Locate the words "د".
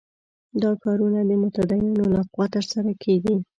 1.25-1.31